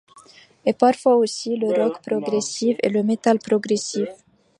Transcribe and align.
Et 0.65 0.73
parfois 0.73 1.15
aussi, 1.17 1.57
le 1.57 1.67
rock 1.67 2.01
progressif 2.01 2.75
et 2.81 2.89
le 2.89 3.03
metal 3.03 3.37
progressif. 3.37 4.09